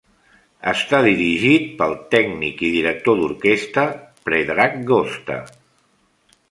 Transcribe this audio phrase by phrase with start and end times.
[0.69, 3.85] Està dirigit pel tècnic i director d'orquestra
[4.31, 5.41] Predrag Gosta.